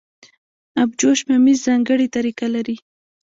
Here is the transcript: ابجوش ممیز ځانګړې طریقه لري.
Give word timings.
ابجوش 0.83 1.19
ممیز 1.29 1.59
ځانګړې 1.67 2.07
طریقه 2.15 2.47
لري. 2.55 2.77